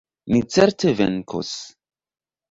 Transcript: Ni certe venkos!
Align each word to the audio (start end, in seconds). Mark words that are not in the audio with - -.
Ni 0.35 0.39
certe 0.53 0.93
venkos! 1.01 1.51